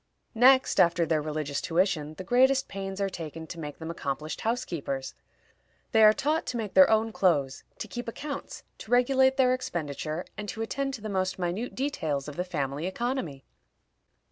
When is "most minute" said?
11.09-11.75